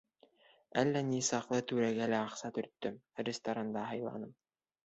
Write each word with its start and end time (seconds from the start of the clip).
Әллә 0.83 1.03
ни 1.09 1.19
саҡлы 1.27 1.59
түрәгә 1.71 2.09
лә 2.13 2.23
аҡса 2.31 2.53
төрттөм, 2.57 2.99
ресторанда 3.29 3.89
һыйланым. 3.93 4.35